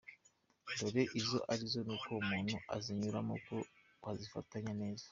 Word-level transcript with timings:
Dore 0.77 1.03
izo 1.19 1.37
arizo 1.51 1.79
n’uko 1.87 2.09
umuntu 2.21 2.55
azinyuramo 2.75 3.33
no 3.39 3.59
kuzifatamo 4.01 4.71
neza: 4.81 5.05